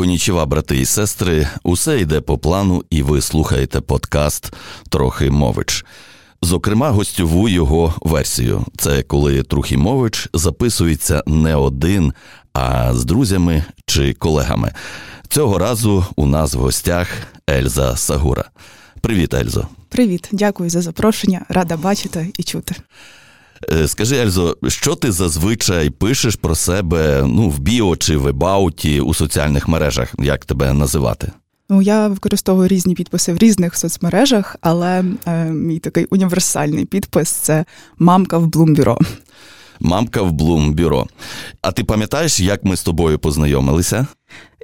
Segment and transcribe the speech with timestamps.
[0.00, 4.52] Конічева, брати і сестри, усе йде по плану, і ви слухаєте подкаст
[4.88, 5.84] Трохи Мович.
[6.42, 8.64] Зокрема, гостьову його версію.
[8.78, 12.12] Це коли Трухімович записується не один,
[12.52, 14.72] а з друзями чи колегами.
[15.28, 17.08] Цього разу у нас в гостях
[17.50, 18.44] Ельза Сагура.
[19.00, 19.68] Привіт, Ельзо.
[19.88, 21.46] Привіт, дякую за запрошення.
[21.48, 22.74] Рада бачити і чути.
[23.72, 29.00] Е, скажи, Ельзо, що ти зазвичай пишеш про себе ну, в біо чи в ебауті
[29.00, 31.32] у соціальних мережах, як тебе називати?
[31.68, 37.64] Ну, я використовую різні підписи в різних соцмережах, але е, мій такий універсальний підпис це
[37.98, 38.98] мамка в Блумбюро.
[39.80, 41.06] Мамка в Блумбюро.
[41.62, 44.06] А ти пам'ятаєш, як ми з тобою познайомилися?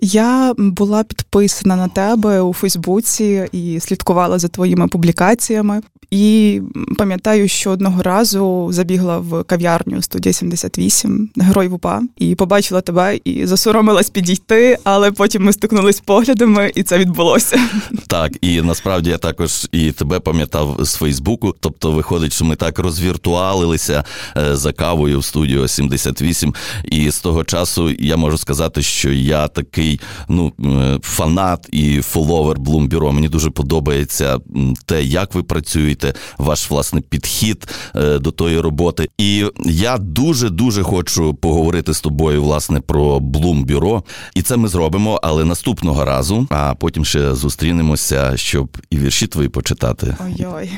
[0.03, 5.83] Я була підписана на тебе у Фейсбуці і слідкувала за твоїми публікаціями.
[6.11, 6.61] І
[6.99, 13.47] пам'ятаю, що одного разу забігла в кав'ярню студія 78 герой ВУПА, і побачила тебе і
[13.47, 17.61] засоромилась підійти, але потім ми стикнулись поглядами, і це відбулося.
[18.07, 21.55] Так, і насправді я також і тебе пам'ятав з Фейсбуку.
[21.61, 24.05] Тобто, виходить, що ми так розвіртуалилися
[24.37, 26.55] е, за кавою в студію 78.
[26.85, 32.59] І з того часу я можу сказати, що я такий ну е, фанат і фоловер
[32.59, 33.13] Блумбюро.
[33.13, 34.39] Мені дуже подобається
[34.87, 39.09] те, як ви працюєте змінюєте ваш власне підхід е, до тої роботи.
[39.19, 44.03] І я дуже дуже хочу поговорити з тобою власне про Блум Бюро.
[44.35, 49.49] І це ми зробимо, але наступного разу, а потім ще зустрінемося, щоб і вірші твої
[49.49, 50.17] почитати.
[50.21, 50.71] Ой-ой.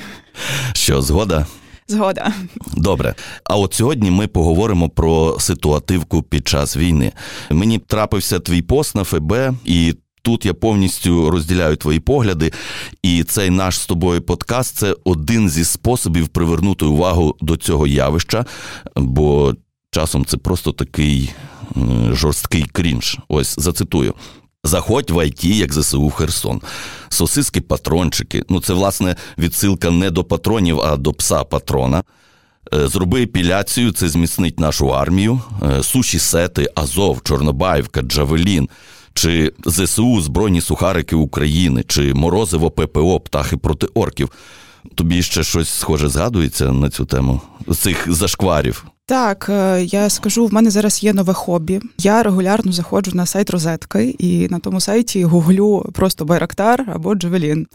[0.73, 1.47] Що згода?
[1.89, 2.33] Згода.
[2.77, 3.15] Добре.
[3.45, 7.13] А от сьогодні ми поговоримо про ситуативку під час війни.
[7.51, 9.33] Мені трапився твій пост на ФБ,
[9.65, 9.95] і
[10.29, 12.53] Тут я повністю розділяю твої погляди,
[13.03, 18.45] і цей наш з тобою подкаст це один зі способів привернути увагу до цього явища,
[18.97, 19.55] бо
[19.91, 21.31] часом це просто такий
[22.13, 23.19] жорсткий крінж.
[23.29, 24.15] Ось зацитую.
[24.65, 26.61] Заходь в ІТ, як ЗСУ в Херсон,
[27.09, 28.45] сосиски патрончики.
[28.49, 32.03] Ну, це, власне, відсилка не до патронів, а до пса патрона.
[32.75, 35.41] Е, зроби епіляцію, це зміцнить нашу армію.
[35.63, 38.69] Е, суші сети, Азов, Чорнобаївка, Джавелін
[39.19, 44.31] чи ЗСУ Збройні сухарики України, чи Морозиво ППО, птахи проти орків.
[44.95, 47.41] Тобі ще щось схоже згадується на цю тему
[47.77, 48.85] цих зашкварів?
[49.09, 51.81] Так, е, я скажу, в мене зараз є нове хобі.
[51.99, 57.67] Я регулярно заходжу на сайт розетки і на тому сайті гуглю просто Байрактар або Джавелін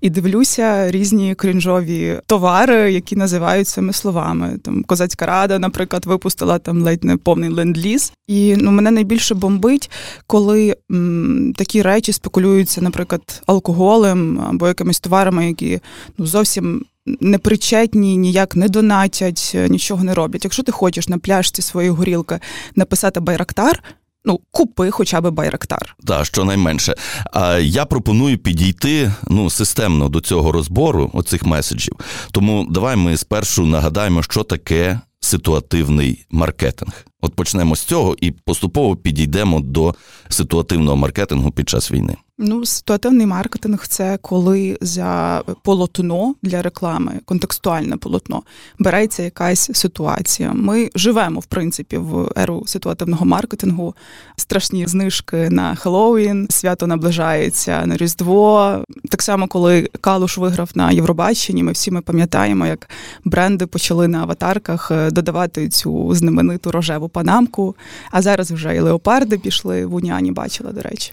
[0.00, 4.58] і дивлюся різні крінжові товари, які називають цими словами.
[4.62, 8.12] Там Козацька рада, наприклад, випустила там ледь не повний ленд-ліз.
[8.26, 9.90] І ну мене найбільше бомбить,
[10.26, 15.80] коли м, такі речі спекулюються, наприклад, алкоголем або якимись товарами, які
[16.18, 20.44] ну зовсім непричетні, ніяк не донатять, е, нічого не роблять.
[20.44, 22.40] Якщо ти хочеш на пляжці своєї горілки
[22.76, 23.82] написати байрактар.
[24.24, 25.96] Ну, купи хоча б байрактар.
[26.06, 26.94] Так, щонайменше.
[27.32, 31.96] А я пропоную підійти ну системно до цього розбору оцих меседжів.
[32.32, 37.06] Тому давай ми спершу нагадаємо, що таке ситуативний маркетинг.
[37.20, 39.94] От почнемо з цього і поступово підійдемо до
[40.28, 42.16] ситуативного маркетингу під час війни.
[42.44, 48.42] Ну, ситуативний маркетинг це коли за полотно для реклами, контекстуальне полотно,
[48.78, 50.52] береться якась ситуація.
[50.52, 53.94] Ми живемо, в принципі, в еру ситуативного маркетингу.
[54.36, 58.84] Страшні знижки на Хеллоуін, свято наближається на Різдво.
[59.08, 62.88] Так само, коли Калуш виграв на Євробаченні, ми всі ми пам'ятаємо, як
[63.24, 67.76] бренди почали на аватарках е, додавати цю знамениту рожеву панамку.
[68.10, 71.12] А зараз вже і леопарди пішли в Уняні, бачила, до речі.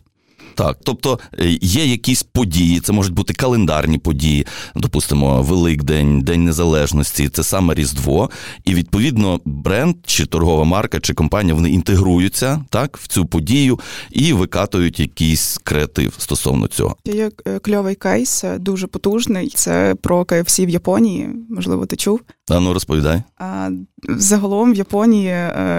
[0.56, 4.46] Так, тобто е, є якісь події, це можуть бути календарні події,
[4.76, 8.30] допустимо, Великдень, День Незалежності, це саме Різдво.
[8.66, 13.80] І відповідно бренд чи торгова марка, чи компанія вони інтегруються так в цю подію
[14.12, 16.96] і викатують якийсь креатив стосовно цього.
[17.06, 19.50] Є е, кльовий кейс, е, дуже потужний.
[19.50, 21.30] Це про KFC в Японії.
[21.50, 22.22] Можливо, ти чув.
[22.50, 23.24] А ну розповідай.
[23.38, 23.70] А,
[24.10, 25.36] Загалом в Японії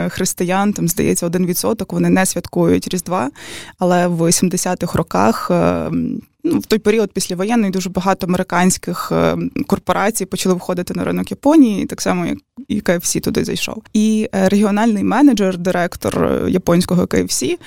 [0.08, 1.92] християн там здається один відсоток.
[1.92, 3.30] Вони не святкують Різдва,
[3.78, 5.50] але в 70-х роках.
[6.44, 9.12] Ну, в той період післявоєнний дуже багато американських
[9.66, 13.82] корпорацій почали входити на ринок Японії, так само як і KFC туди зайшов.
[13.92, 17.58] І регіональний менеджер, директор японського KFC,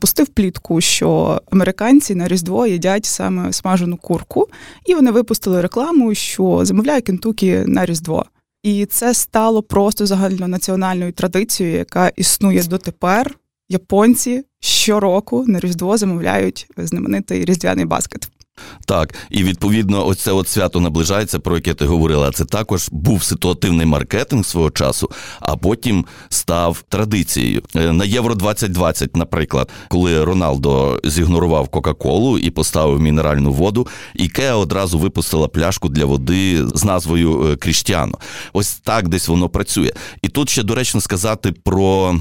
[0.00, 4.48] пустив плітку, що американці на різдво їдять саме смажену курку,
[4.86, 8.24] і вони випустили рекламу, що замовляє Кентукі на різдво.
[8.62, 13.36] І це стало просто загальнонаціональною традицією, яка існує дотепер.
[13.72, 18.28] Японці щороку на Різдво замовляють знаменитий різдвяний баскет.
[18.86, 22.30] Так, і відповідно, оце от свято наближається, про яке ти говорила.
[22.30, 25.10] Це також був ситуативний маркетинг свого часу,
[25.40, 27.62] а потім став традицією.
[27.76, 34.98] Е, на Євро 2020 наприклад, коли Роналдо зігнорував Кока-Колу і поставив мінеральну воду, Ікеа одразу
[34.98, 38.18] випустила пляшку для води з назвою е, Кріштіано.
[38.52, 39.92] Ось так десь воно працює.
[40.22, 42.16] І тут ще доречно сказати про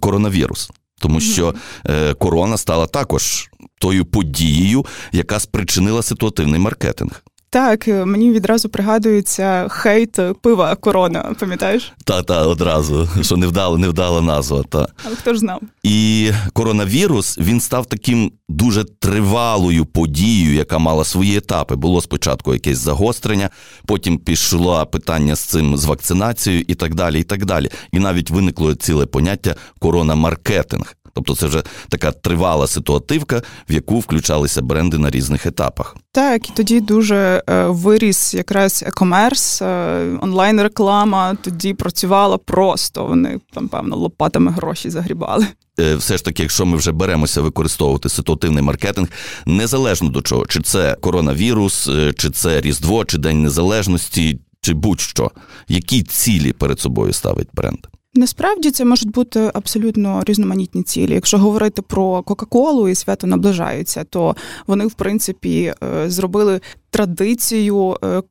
[0.00, 0.70] коронавірус.
[0.98, 1.54] Тому що
[1.86, 3.50] е, корона стала також
[3.80, 7.22] тою подією, яка спричинила ситуативний маркетинг.
[7.50, 11.92] Так, е, мені відразу пригадується хейт пива корона, пам'ятаєш?
[12.04, 14.62] Та, та, одразу, що невдала, невдала назва.
[14.62, 14.88] Та.
[15.06, 15.60] Але хто ж знав?
[15.82, 21.76] І коронавірус він став таким дуже тривалою подією, яка мала свої етапи.
[21.76, 23.50] Було спочатку якесь загострення,
[23.86, 27.20] потім пішло питання з цим з вакцинацією і так далі.
[27.20, 27.68] І так далі.
[27.92, 30.94] І навіть виникло ціле поняття коронамаркетинг.
[31.18, 35.96] Тобто це вже така тривала ситуативка, в яку включалися бренди на різних етапах.
[36.12, 43.04] Так, і тоді дуже е, виріс якраз e-commerce, е, онлайн-реклама тоді працювала просто.
[43.04, 45.46] Вони там, певно, лопатами гроші загрібали.
[45.80, 49.08] Е, все ж таки, якщо ми вже беремося використовувати ситуативний маркетинг,
[49.46, 55.30] незалежно до чого, чи це коронавірус, чи це Різдво, чи День Незалежності, чи будь-що,
[55.68, 57.78] які цілі перед собою ставить бренд.
[58.18, 61.14] Насправді це можуть бути абсолютно різноманітні цілі.
[61.14, 64.36] Якщо говорити про Кока-Колу і свято наближається, то
[64.66, 66.60] вони в принципі е, зробили
[66.90, 68.22] традицію е,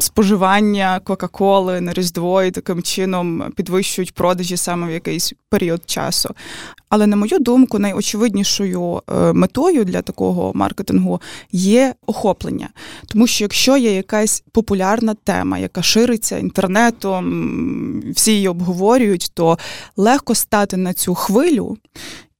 [0.00, 6.34] споживання Кока-Коли на Різдво і таким чином підвищують продажі саме в якийсь період часу.
[6.88, 11.20] Але, на мою думку, найочевиднішою е, метою для такого маркетингу
[11.52, 12.68] є охоплення.
[13.06, 19.58] Тому що якщо є якась популярна тема, яка шириться інтернетом, всі її обговорюють, то
[19.96, 21.76] легко стати на цю хвилю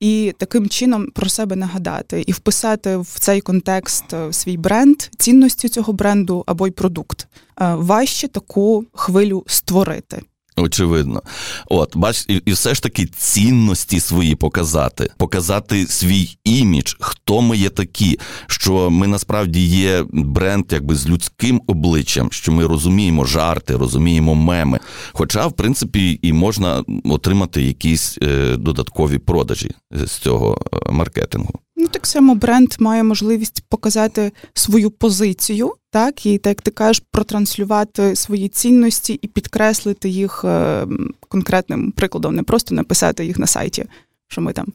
[0.00, 5.68] і таким чином про себе нагадати і вписати в цей контекст е, свій бренд, цінності
[5.68, 7.28] цього бренду або й продукт.
[7.60, 10.22] Е, важче таку хвилю створити.
[10.56, 11.22] Очевидно,
[11.66, 17.56] от бач, і, і все ж таки цінності свої показати, показати свій імідж, хто ми
[17.56, 23.76] є такі, що ми насправді є бренд, якби з людським обличчям, що ми розуміємо жарти,
[23.76, 24.78] розуміємо меми.
[25.12, 31.60] Хоча, в принципі, і можна отримати якісь е, додаткові продажі з цього е, маркетингу.
[31.76, 37.02] Ну, так само бренд має можливість показати свою позицію, так і так як ти кажеш,
[37.10, 40.86] протранслювати свої цінності і підкреслити їх е,
[41.28, 43.84] конкретним прикладом, не просто написати їх на сайті,
[44.28, 44.66] що ми там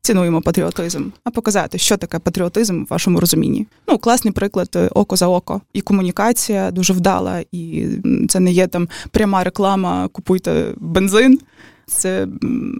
[0.00, 3.66] цінуємо патріотизм, а показати, що таке патріотизм в вашому розумінні.
[3.88, 5.60] Ну, класний приклад е, око за око.
[5.72, 7.86] І комунікація дуже вдала, і
[8.28, 11.40] це не є там пряма реклама Купуйте бензин.
[11.86, 12.26] Це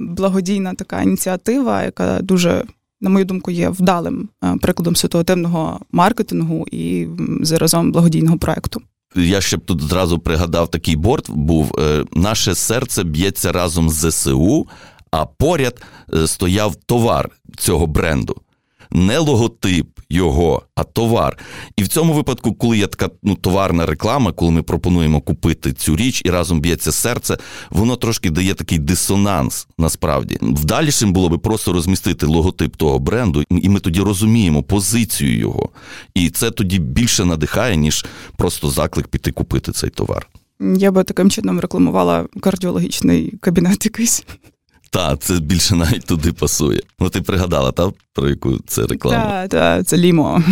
[0.01, 2.65] благодійна така ініціатива, яка дуже
[3.00, 7.06] на мою думку, є вдалим е, прикладом ситуативного маркетингу і
[7.41, 8.81] заразом благодійного проекту.
[9.17, 11.31] Я ще б тут зразу пригадав такий борт.
[11.31, 14.67] Був е, наше серце б'ється разом з ЗСУ,
[15.11, 15.83] а поряд
[16.15, 18.37] е, стояв товар цього бренду
[18.91, 21.39] не логотип його, а товар.
[21.77, 25.97] І в цьому випадку, коли є така ну, товарна реклама, коли ми пропонуємо купити цю
[25.97, 27.39] річ і разом б'ється серце,
[27.71, 29.69] воно трошки дає такий дисонанс.
[29.79, 35.69] Насправді вдалішим було би просто розмістити логотип того бренду, і ми тоді розуміємо позицію його.
[36.15, 38.07] І це тоді більше надихає, ніж
[38.37, 40.29] просто заклик піти купити цей товар.
[40.61, 44.25] Я би таким чином рекламувала кардіологічний кабінет якийсь.
[44.90, 46.81] Так, це більше навіть туди пасує.
[46.99, 49.25] Ну, ти пригадала, та, про яку це реклама?
[49.25, 50.43] Так, та, це лімо.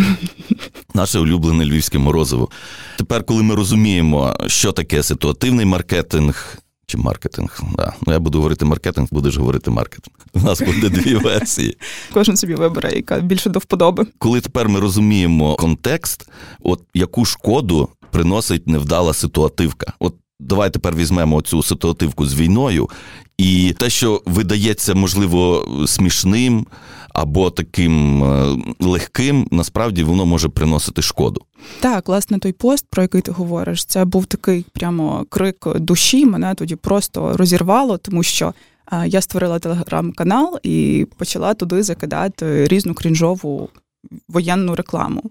[0.93, 2.49] Наше улюблене львівське морозиво.
[2.97, 6.57] Тепер, коли ми розуміємо, що таке ситуативний маркетинг.
[6.89, 7.59] Чи маркетинг?
[7.75, 7.93] Да.
[8.07, 10.17] Ну, я буду говорити маркетинг, будеш говорити маркетинг.
[10.33, 11.77] У нас буде дві версії.
[12.13, 14.07] Кожен собі вибере, яка більше до вподоби.
[14.17, 16.29] Коли тепер ми розуміємо контекст,
[16.63, 19.93] от яку шкоду приносить невдала ситуативка.
[19.99, 22.89] От давай тепер візьмемо цю ситуативку з війною
[23.37, 26.67] і те, що видається, можливо, смішним
[27.13, 31.41] або таким е, легким, насправді воно може приносити шкоду.
[31.79, 36.25] Так, власне, той пост, про який ти говориш, це був такий прямо крик душі.
[36.25, 38.53] Мене тоді просто розірвало, тому що.
[38.91, 43.69] Е, я створила телеграм-канал і почала туди закидати різну крінжову
[44.27, 45.23] воєнну рекламу.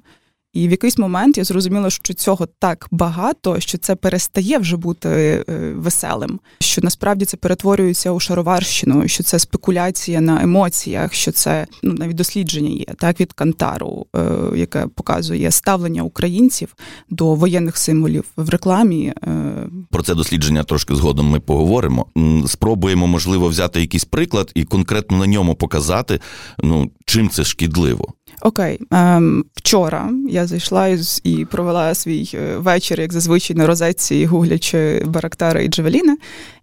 [0.57, 5.09] І в якийсь момент я зрозуміла, що цього так багато, що це перестає вже бути
[5.09, 5.45] е,
[5.77, 6.41] веселим.
[6.61, 12.17] Що насправді це перетворюється у шароварщину, що це спекуляція на емоціях, що це ну навіть
[12.17, 16.75] дослідження є так від Кантару, е, яке показує ставлення українців
[17.11, 19.13] до воєнних символів в рекламі.
[19.23, 19.69] Е.
[19.91, 22.07] Про це дослідження трошки згодом ми поговоримо.
[22.47, 26.21] Спробуємо, можливо, взяти якийсь приклад і конкретно на ньому показати,
[26.63, 28.13] ну чим це шкідливо.
[28.47, 35.03] Окей, ем, вчора я зайшла і провела свій е, вечір, як зазвичай на розетці, гуглячи
[35.07, 36.17] барактари і джевеліни,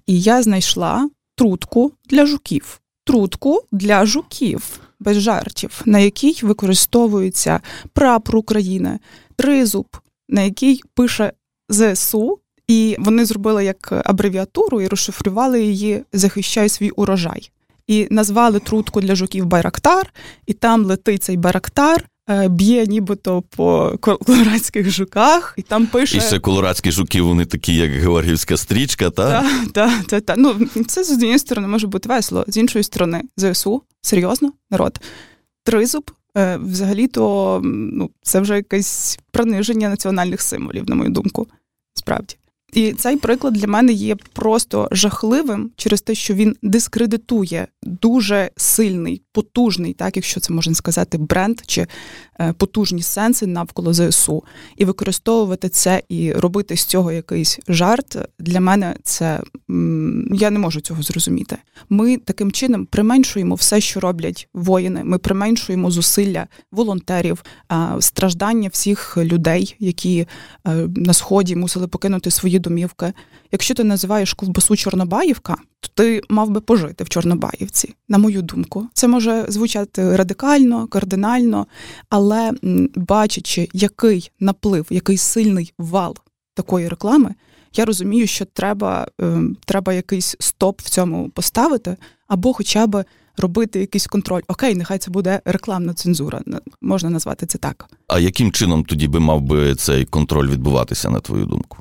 [0.07, 2.79] і я знайшла трутку для жуків.
[3.05, 7.59] Трутку для жуків без жартів, на якій використовується
[7.93, 8.99] прапор України,
[9.35, 9.97] тризуб,
[10.29, 11.33] на який пише
[11.69, 17.51] ЗСУ, і вони зробили як абревіатуру і розшифрували її Захищай свій урожай.
[17.87, 20.13] І назвали трутку для жуків Байрактар,
[20.45, 26.17] і там летить цей Байрактар, е, б'є нібито по колорадських жуках, і там пише.
[26.17, 29.45] І ще колорадські жуки, вони такі, як Георгіївська стрічка, та?
[29.73, 30.37] Так, так, так.
[30.39, 34.99] Ну, це з однієї сторони може бути весело, з іншої сторони, ЗСУ, серйозно, народ.
[35.63, 41.47] Тризуб, е, взагалі-то ну, це вже якесь приниження національних символів, на мою думку.
[41.93, 42.35] Справді.
[42.73, 49.21] І цей приклад для мене є просто жахливим через те, що він дискредитує дуже сильний,
[49.31, 51.87] потужний, так якщо це можна сказати, бренд чи
[52.39, 54.43] е, потужні сенси навколо ЗСУ,
[54.77, 59.41] і використовувати це і робити з цього якийсь жарт для мене це
[60.31, 61.57] я не можу цього зрозуміти.
[61.89, 65.01] Ми таким чином применшуємо все, що роблять воїни.
[65.03, 67.43] Ми применшуємо зусилля волонтерів,
[67.99, 70.27] страждання всіх людей, які е,
[70.95, 73.13] на сході мусили покинути свої домівки.
[73.51, 78.87] Якщо ти називаєш ковбасу Чорнобаївка, то ти мав би пожити в Чорнобаївці, на мою думку.
[78.93, 81.67] Це може звучати радикально, кардинально,
[82.09, 82.51] але
[82.95, 86.17] бачачи, який наплив, який сильний вал
[86.53, 87.35] такої реклами,
[87.75, 93.05] я розумію, що треба, ем, треба якийсь стоп в цьому поставити, або хоча б.
[93.37, 94.41] Робити якийсь контроль.
[94.47, 96.41] Окей, нехай це буде рекламна цензура,
[96.81, 97.89] можна назвати це так.
[98.07, 101.77] А яким чином тоді би мав би цей контроль відбуватися, на твою думку?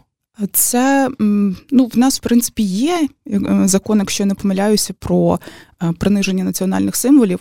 [0.52, 1.10] Це
[1.70, 5.40] ну, в нас, в принципі, є е, закон, якщо я не помиляюся, про
[5.82, 7.40] е, приниження національних символів.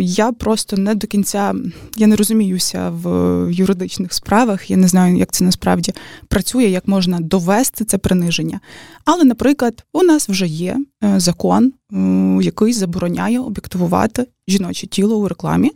[0.00, 1.54] Я просто не до кінця
[1.96, 3.08] я не розуміюся в
[3.52, 4.70] юридичних справах.
[4.70, 5.92] Я не знаю, як це насправді
[6.28, 8.60] працює, як можна довести це приниження.
[9.04, 11.72] Але, наприклад, у нас вже є е, закон,
[12.40, 15.72] який забороняє об'єктивувати жіноче тіло у рекламі,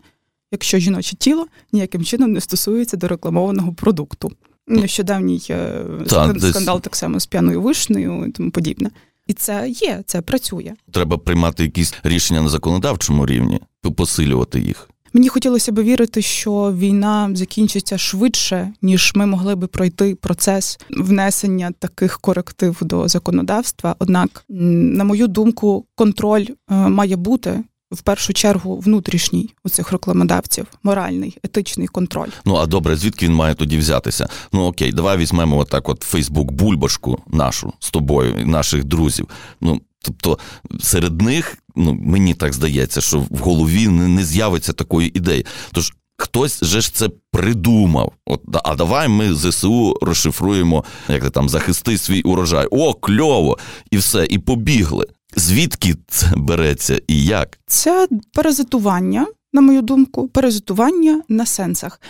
[0.52, 4.32] якщо жіноче тіло ніяким чином не стосується до рекламованого продукту.
[4.68, 6.84] Нещодавній е, Та, скандал десь...
[6.84, 8.90] так само з п'яною вишнею і тому подібне.
[9.26, 10.72] І це є, це працює.
[10.92, 13.60] Треба приймати якісь рішення на законодавчому рівні,
[13.96, 14.88] посилювати їх.
[15.12, 21.72] Мені хотілося б вірити, що війна закінчиться швидше, ніж ми могли би пройти процес внесення
[21.78, 23.96] таких коректив до законодавства.
[23.98, 30.66] Однак, на мою думку, контроль е, має бути в першу чергу внутрішній у цих рекламодавців,
[30.82, 32.28] моральний, етичний контроль.
[32.44, 34.28] Ну а добре, звідки він має тоді взятися?
[34.52, 39.28] Ну окей, давай візьмемо отак, от Фейсбук бульбашку нашу з тобою, наших друзів.
[39.60, 40.38] Ну тобто
[40.80, 45.46] серед них, ну мені так здається, що в голові не, не з'явиться такої ідеї.
[45.72, 45.92] Тож.
[46.20, 48.12] Хтось же ж це придумав.
[48.26, 52.66] От, А давай ми ЗСУ розшифруємо, як ти там захисти свій урожай.
[52.70, 53.58] О, кльово!
[53.90, 55.06] І все, і побігли.
[55.36, 57.58] Звідки це береться і як?
[57.66, 59.26] Це паразитування.
[59.52, 62.00] На мою думку, паразитування на сенсах.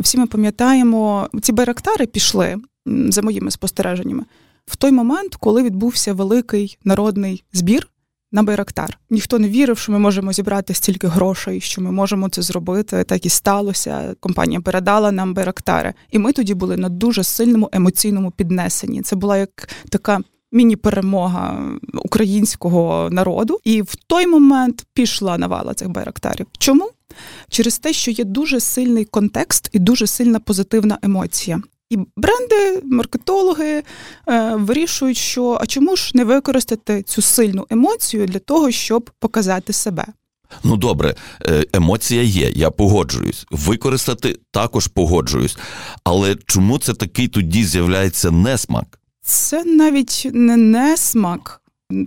[0.00, 4.24] Всі ми пам'ятаємо, ці байрактари пішли за моїми спостереженнями
[4.66, 7.88] в той момент, коли відбувся великий народний збір
[8.32, 8.98] на байрактар.
[9.10, 13.04] Ніхто не вірив, що ми можемо зібрати стільки грошей, що ми можемо це зробити.
[13.04, 14.14] Так і сталося.
[14.20, 19.02] Компанія передала нам байрактари, і ми тоді були на дуже сильному емоційному піднесенні.
[19.02, 20.20] Це була як така
[20.52, 26.46] міні-перемога українського народу, і в той момент пішла навала цих байрактарів.
[26.58, 26.90] Чому?
[27.48, 31.62] Через те, що є дуже сильний контекст і дуже сильна позитивна емоція.
[31.90, 33.82] І бренди, маркетологи
[34.28, 39.72] е, вирішують, що а чому ж не використати цю сильну емоцію для того, щоб показати
[39.72, 40.06] себе.
[40.64, 41.14] Ну добре,
[41.46, 43.46] е, емоція є, я погоджуюсь.
[43.50, 45.58] Використати також погоджуюсь.
[46.04, 48.99] Але чому це такий тоді з'являється несмак?
[49.30, 51.59] Це навіть не несмак,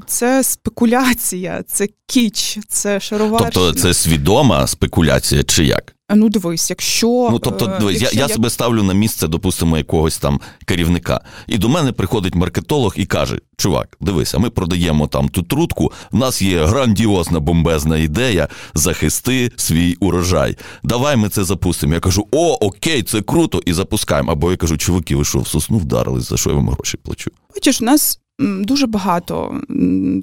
[0.07, 3.51] це спекуляція, це кіч, це шароварщина.
[3.51, 5.95] Тобто це свідома спекуляція чи як?
[6.15, 9.77] Ну, дивись, якщо ну тобто, е, дивись, якщо я, я себе ставлю на місце, допустимо,
[9.77, 15.29] якогось там керівника, і до мене приходить маркетолог і каже: Чувак, дивися, ми продаємо там
[15.29, 15.91] ту трутку.
[16.11, 20.57] В нас є грандіозна бомбезна ідея захисти свій урожай.
[20.83, 21.93] Давай ми це запустимо.
[21.93, 24.31] Я кажу, о, окей, це круто, і запускаємо.
[24.31, 27.31] Або я кажу, чуваки, ви що в сосну вдарились, за що я вам гроші плачу?
[27.55, 29.61] Бачиш, у нас дуже багато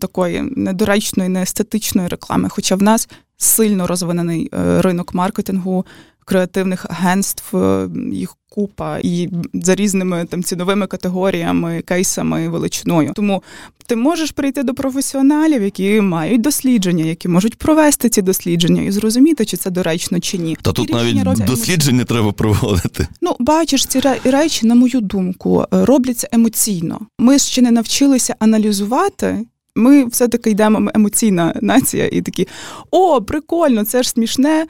[0.01, 3.09] такої недоречної, неестетичної реклами, хоча в нас
[3.43, 5.87] сильно розвинений е, ринок маркетингу,
[6.25, 13.13] креативних агентств, е, їх купа і за різними там ціновими категоріями, кейсами, величиною.
[13.15, 13.43] Тому
[13.87, 19.45] ти можеш прийти до професіоналів, які мають дослідження, які можуть провести ці дослідження і зрозуміти,
[19.45, 20.57] чи це доречно чи ні.
[20.63, 23.09] Та тут навіть дослідження треба проводити.
[23.21, 27.01] Ну, бачиш, ці речі, на мою думку, е, робляться емоційно.
[27.19, 29.45] Ми ще не навчилися аналізувати.
[29.77, 32.49] Ми все-таки йдемо емоційна нація, і такі
[32.91, 34.67] о, прикольно, це ж смішне.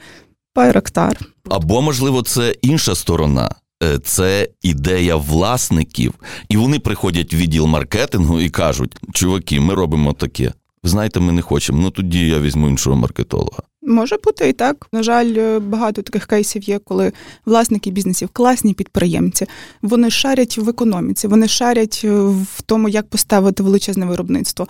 [0.55, 1.19] Байрактар.
[1.49, 3.55] Або, можливо, це інша сторона.
[3.83, 6.13] Е, це ідея власників,
[6.49, 10.53] і вони приходять в відділ маркетингу і кажуть: чуваки, ми робимо таке.
[10.83, 11.81] Знаєте, ми не хочемо.
[11.81, 13.63] Ну тоді я візьму іншого маркетолога.
[13.81, 14.87] Може бути і так.
[14.93, 17.11] На жаль, е, багато таких кейсів є, коли
[17.45, 19.45] власники бізнесів, класні підприємці,
[19.81, 22.11] вони шарять в економіці, вони шарять е,
[22.55, 24.67] в тому, як поставити величезне виробництво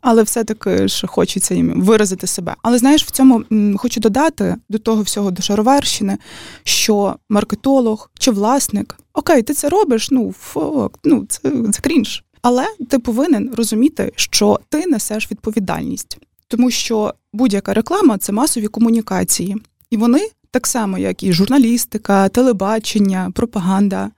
[0.00, 2.54] але все-таки ж хочеться їм виразити себе.
[2.62, 3.44] Але знаєш, в цьому
[3.76, 6.18] хочу додати до того всього до шароварщини,
[6.64, 11.40] що маркетолог чи власник, окей, ти це робиш, ну фок, ну це,
[11.72, 12.24] це крінж.
[12.42, 16.18] Але ти повинен розуміти, що ти несеш відповідальність,
[16.48, 19.56] тому що будь-яка реклама це масові комунікації,
[19.90, 24.10] і вони так само, як і журналістика, телебачення, пропаганда,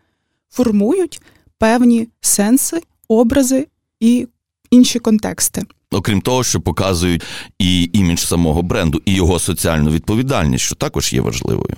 [0.50, 1.22] формують
[1.58, 3.66] певні сенси, образи
[4.00, 4.26] і
[4.70, 5.62] інші контексти.
[5.90, 7.22] Окрім того, що показують
[7.58, 11.76] і імідж самого бренду, і його соціальну відповідальність, що також є важливою.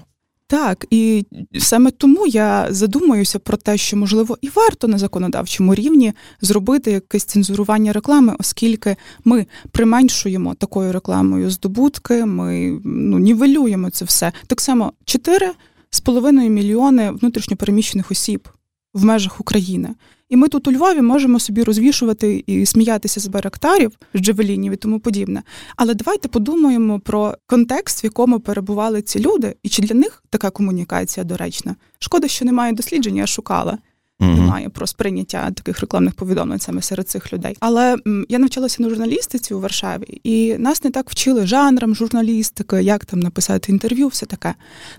[0.52, 1.26] Так, і
[1.58, 7.24] саме тому я задумуюся про те, що можливо і варто на законодавчому рівні зробити якесь
[7.24, 14.32] цензурування реклами, оскільки ми применшуємо такою рекламою здобутки, ми ну нівелюємо це все.
[14.46, 18.48] Так само 4,5 мільйони внутрішньопереміщених осіб
[18.94, 19.94] в межах України.
[20.28, 24.76] І ми тут у Львові можемо собі розвішувати і сміятися з барактарів, з джевелінів і
[24.76, 25.42] тому подібне.
[25.76, 30.50] Але давайте подумаємо про контекст, в якому перебували ці люди, і чи для них така
[30.50, 31.76] комунікація доречна.
[31.98, 33.78] Шкода, що немає дослідження, я шукала.
[34.20, 34.36] Mm-hmm.
[34.36, 37.56] Немає про сприйняття таких рекламних повідомлень саме серед цих людей.
[37.60, 42.82] Але м, я навчалася на журналістиці у Варшаві, і нас не так вчили жанрам журналістики,
[42.82, 44.54] як там написати інтерв'ю, все таке.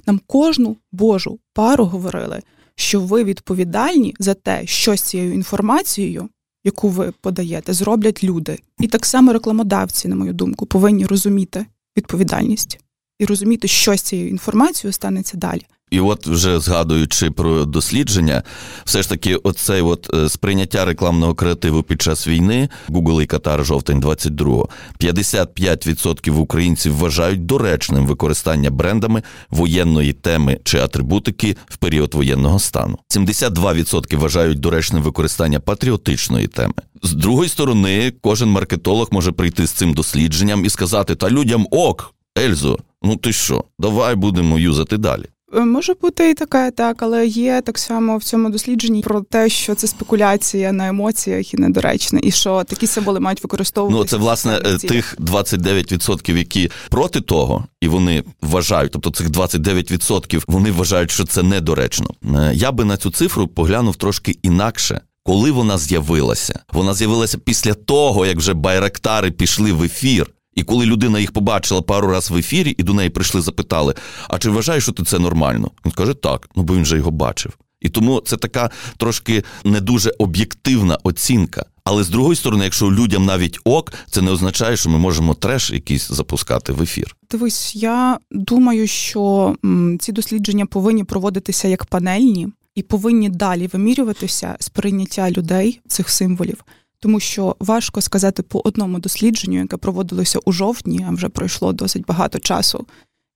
[0.08, 2.42] Нам кожну божу пару говорили,
[2.76, 6.30] що ви відповідальні за те, що з цією інформацією,
[6.64, 8.60] яку ви подаєте, зроблять люди.
[8.80, 11.66] І так само рекламодавці, на мою думку, повинні розуміти
[11.98, 12.80] відповідальність
[13.20, 15.62] і розуміти, що з цією інформацією станеться далі.
[15.94, 18.44] І от вже згадуючи про дослідження,
[18.86, 23.66] все ж таки, оцей от е, сприйняття рекламного креативу під час війни, Google і Катар,
[23.66, 32.60] жовтень 22-го, 55% українців вважають доречним використання брендами воєнної теми чи атрибутики в період воєнного
[32.60, 32.98] стану.
[33.10, 36.74] 72% вважають доречним використання патріотичної теми.
[37.04, 42.14] З другої сторони, кожен маркетолог може прийти з цим дослідженням і сказати: Та людям ок,
[42.38, 45.26] Ельзо, ну ти що, давай будемо юзати далі.
[45.56, 49.50] Е, може бути і таке, так, але є так само в цьому дослідженні про те,
[49.50, 54.00] що це спекуляція на емоціях і недоречне, і що такі символи мають використовувати.
[54.00, 60.72] Ну це власне тих 29%, які проти того, і вони вважають, тобто цих 29% вони
[60.72, 62.08] вважають, що це недоречно.
[62.36, 65.02] Е, я би на цю цифру поглянув трошки інакше.
[65.26, 70.33] Коли вона з'явилася, вона з'явилася після того, як вже байрактари пішли в ефір.
[70.56, 73.94] І коли людина їх побачила пару раз в ефірі, і до неї прийшли, запитали:
[74.28, 75.72] А чи вважаєш, що ти це нормально?
[75.86, 77.58] Він каже, так, ну бо він же його бачив.
[77.82, 81.66] І тому це така трошки не дуже об'єктивна оцінка.
[81.84, 85.72] Але з другої сторони, якщо людям навіть ок, це не означає, що ми можемо треш
[85.72, 87.16] якийсь запускати в ефір.
[87.32, 89.56] Дивись, я думаю, що
[90.00, 96.64] ці дослідження повинні проводитися як панельні і повинні далі вимірюватися сприйняття людей цих символів
[97.04, 102.06] тому що важко сказати по одному дослідженню, яке проводилося у жовтні, а вже пройшло досить
[102.06, 102.88] багато часу,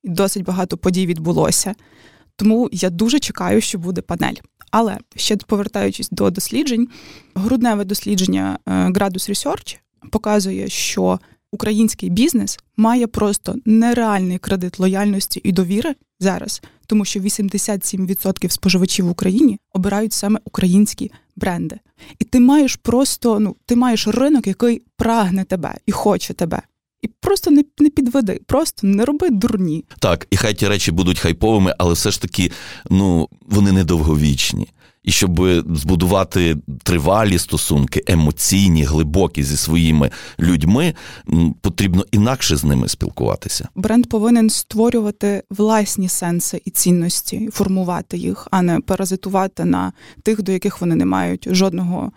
[0.04, 1.76] і досить багато подій відбулося.
[2.36, 4.36] Тому я дуже чекаю, що буде панель.
[4.72, 6.88] Але ще повертаючись до досліджень,
[7.36, 9.78] грудневе дослідження е, Gradus Research
[10.12, 11.20] показує, що
[11.52, 19.10] український бізнес має просто нереальний кредит лояльності і довіри зараз, тому що 87% споживачів в
[19.10, 21.80] Україні обирають саме українські бренди.
[22.20, 26.62] І ти маєш просто ну, ти маєш ринок, який прагне тебе і хоче тебе.
[27.02, 29.86] І просто не не підведи, просто не роби дурні.
[30.00, 32.52] Так, і хай ті речі будуть хайповими, але все ж таки,
[32.90, 34.68] ну вони недовговічні
[35.08, 35.42] і щоб
[35.76, 40.94] збудувати тривалі стосунки, емоційні, глибокі зі своїми людьми,
[41.62, 43.68] потрібно інакше з ними спілкуватися.
[43.76, 49.94] Бренд повинен створювати власні сенси і цінності, формувати їх, а не паразитувати на
[50.24, 52.12] тих, до яких вони не мають жодного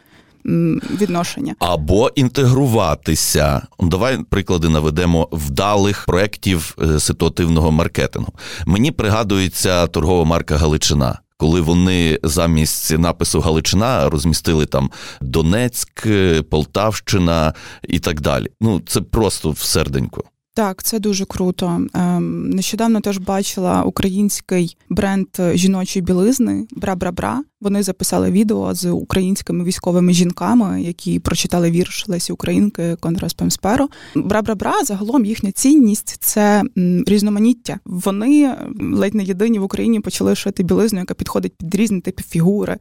[1.01, 3.63] відношення або інтегруватися.
[3.81, 8.33] Давай приклади наведемо вдалих проєктів е, ситуативного маркетингу.
[8.67, 11.19] Мені пригадується торгова марка Галичина.
[11.41, 16.07] Коли вони замість напису Галичина розмістили там Донецьк,
[16.51, 17.55] Полтавщина
[17.89, 18.47] і так далі.
[18.61, 20.25] Ну це просто в серденько.
[20.55, 21.81] Так, це дуже круто.
[21.95, 27.43] Ем, нещодавно теж бачила український бренд жіночої білизни Бра-бра-бра.
[27.61, 33.89] Вони записали відео з українськими військовими жінками, які прочитали вірш Лесі Українки Конрас Пемсперо.
[34.15, 36.63] Бра-бра-бра, загалом їхня цінність це
[37.07, 37.79] різноманіття.
[37.85, 42.79] Вони ледь не єдині в Україні почали шити білизну, яка підходить під різні типи фігури.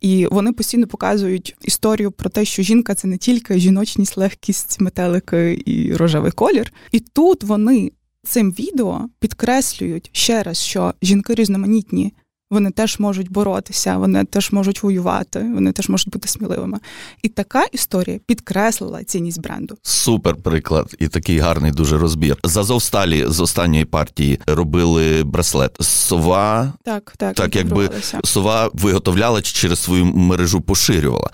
[0.00, 5.62] І вони постійно показують історію про те, що жінка це не тільки жіночність, легкість, метелики
[5.66, 6.72] і рожевий колір.
[6.92, 7.92] І тут вони
[8.24, 12.12] цим відео підкреслюють ще раз, що жінки різноманітні
[12.50, 16.78] вони теж можуть боротися, вони теж можуть воювати, вони теж можуть бути сміливими.
[17.22, 19.76] І така історія підкреслила цінність бренду.
[19.82, 22.36] Супер приклад і такий гарний дуже розбір.
[22.44, 25.76] За Зовсталі з останньої партії робили браслет.
[25.80, 27.90] Сова так, так, так якби
[28.24, 31.30] сова виготовляла через свою мережу поширювала.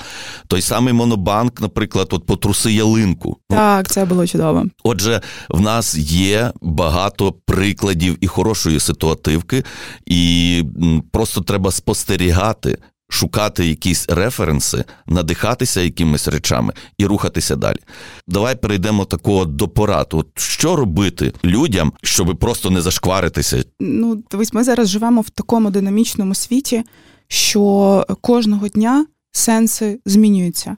[0.46, 3.37] Той самий монобанк, наприклад, от по труси ялинку.
[3.48, 4.64] Так, це було чудово.
[4.85, 9.64] Отже, в нас є багато прикладів і хорошої ситуативки,
[10.07, 10.62] і
[11.11, 17.79] просто треба спостерігати, шукати якісь референси, надихатися якимись речами і рухатися далі.
[18.27, 20.09] Давай перейдемо такого до порад.
[20.12, 23.64] От Що робити людям, щоб просто не зашкваритися?
[23.81, 26.85] Ну, дивись, ми зараз живемо в такому динамічному світі,
[27.29, 30.77] що кожного дня сенси змінюються.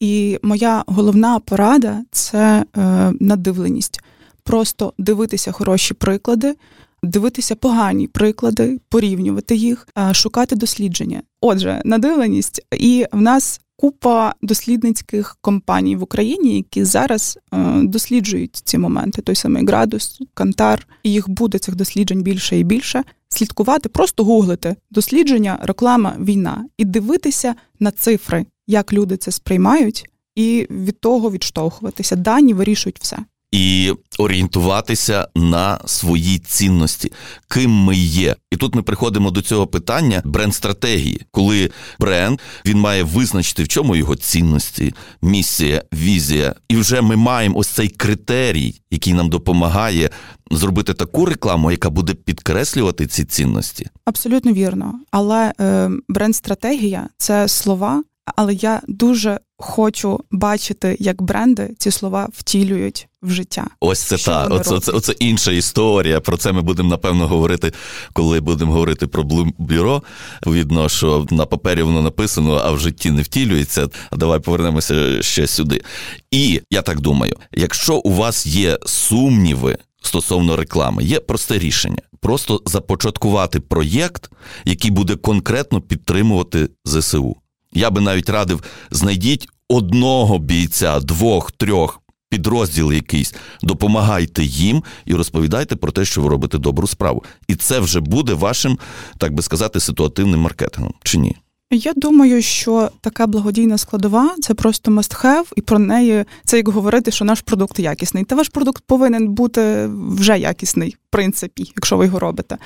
[0.00, 4.00] І моя головна порада це е, надивленість.
[4.42, 6.54] Просто дивитися хороші приклади,
[7.02, 11.22] дивитися погані приклади, порівнювати їх, шукати дослідження.
[11.40, 18.78] Отже, надивленість, і в нас купа дослідницьких компаній в Україні, які зараз е, досліджують ці
[18.78, 19.22] моменти.
[19.22, 23.04] Той самий градус, Кантар, і їх буде цих досліджень більше і більше.
[23.28, 30.66] Слідкувати, просто гуглити дослідження, реклама, війна і дивитися на цифри, як люди це сприймають, і
[30.70, 32.16] від того відштовхуватися.
[32.16, 33.18] Дані вирішують все
[33.52, 37.12] і орієнтуватися на свої цінності,
[37.48, 38.36] ким ми є.
[38.50, 43.96] І тут ми приходимо до цього питання бренд-стратегії, коли бренд він має визначити, в чому
[43.96, 46.54] його цінності, місія, візія.
[46.68, 50.10] І вже ми маємо ось цей критерій, який нам допомагає
[50.50, 53.86] зробити таку рекламу, яка буде підкреслювати ці цінності.
[54.04, 54.94] Абсолютно вірно.
[55.10, 58.02] Але е, бренд-стратегія це слова.
[58.36, 63.66] Але я дуже хочу бачити, як бренди ці слова втілюють в життя.
[63.80, 66.20] Ось це та оце, оце, оце інша історія.
[66.20, 67.72] Про це ми будемо напевно говорити,
[68.12, 70.02] коли будемо говорити про Блум-бюро.
[70.42, 73.88] Видно, що на папері воно написано, а в житті не втілюється.
[74.12, 75.82] Давай повернемося ще сюди.
[76.30, 79.78] І я так думаю, якщо у вас є сумніви.
[80.02, 84.30] Стосовно реклами, є просте рішення: просто започаткувати проєкт,
[84.64, 87.36] який буде конкретно підтримувати ЗСУ.
[87.72, 92.00] Я би навіть радив, знайдіть одного бійця, двох, трьох.
[92.30, 97.24] Підрозділ якийсь, допомагайте їм і розповідайте про те, що ви робите добру справу.
[97.48, 98.78] І це вже буде вашим,
[99.18, 101.36] так би сказати, ситуативним маркетингом чи ні?
[101.70, 106.68] Я думаю, що така благодійна складова це просто must have, і про неї це як
[106.68, 108.24] говорити, що наш продукт якісний.
[108.24, 112.58] Та ваш продукт повинен бути вже якісний, в принципі, якщо ви його робите.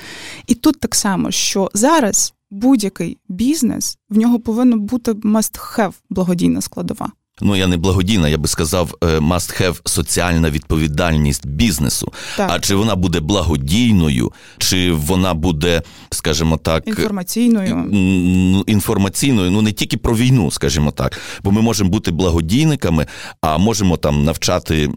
[0.47, 6.61] І тут так само, що зараз будь-який бізнес в нього повинно бути must have благодійна
[6.61, 7.13] складова
[7.43, 12.13] ну я не благодійна, я би сказав, е, must have соціальна відповідальність бізнесу.
[12.37, 12.51] Так.
[12.53, 19.97] А чи вона буде благодійною, чи вона буде, скажімо так, інформаційною інформаційною, ну не тільки
[19.97, 23.07] про війну, скажімо так, бо ми можемо бути благодійниками,
[23.41, 24.91] а можемо там навчати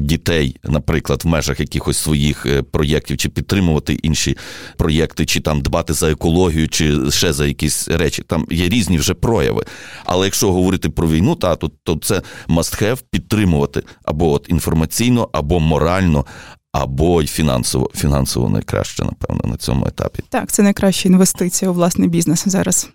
[0.00, 4.36] дітей, наприклад, в межах якихось своїх е, проєктів, чи підтримувати інші
[4.76, 8.22] проєкти, чи там дбати за екологію, чи ще за якісь речі.
[8.26, 9.64] Там є різні вже прояви.
[10.04, 15.28] Але якщо говорити про війну, та то то це must have підтримувати або от інформаційно,
[15.32, 16.26] або морально.
[16.72, 20.22] Або й фінансово фінансово найкраще, напевно, на цьому етапі.
[20.28, 22.88] Так, це найкраща інвестиція у власний бізнес зараз.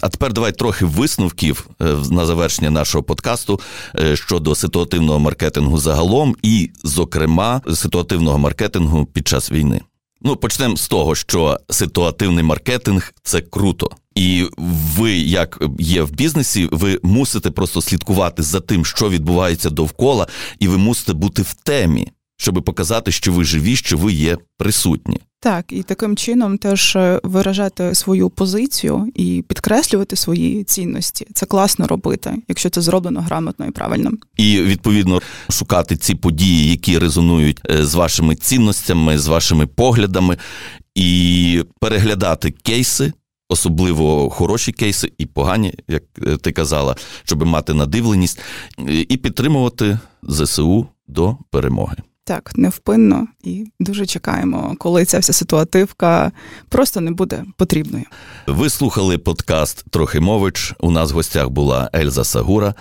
[0.00, 3.60] А тепер давай трохи висновків е, на завершення нашого подкасту
[3.98, 9.80] е, щодо ситуативного маркетингу загалом, і, зокрема, ситуативного маркетингу під час війни.
[10.22, 13.90] Ну, почнемо з того, що ситуативний маркетинг це круто.
[14.14, 14.46] І
[14.96, 20.26] ви, як є в бізнесі, ви мусите просто слідкувати за тим, що відбувається довкола,
[20.58, 25.20] і ви мусите бути в темі, щоб показати, що ви живі, що ви є присутні.
[25.42, 31.26] Так, і таким чином теж е, виражати свою позицію і підкреслювати свої цінності.
[31.34, 34.10] Це класно робити, якщо це зроблено грамотно і правильно.
[34.36, 40.36] І відповідно шукати ці події, які резонують е, з вашими цінностями, з вашими поглядами,
[40.94, 43.12] і переглядати кейси.
[43.52, 48.40] Особливо хороші кейси і погані, як е, ти казала, щоб мати надивленість,
[49.08, 51.96] і підтримувати ЗСУ до перемоги.
[52.24, 56.32] Так, невпинно і дуже чекаємо, коли ця вся ситуативка
[56.68, 58.04] просто не буде потрібною.
[58.46, 60.74] Ви слухали подкаст Трохимович.
[60.80, 62.74] У нас в гостях була Ельза Сагура.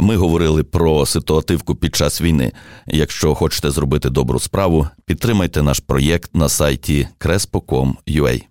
[0.00, 2.52] Ми говорили про ситуативку під час війни.
[2.86, 8.42] Якщо хочете зробити добру справу, підтримайте наш проєкт на сайті crespo.com.ua.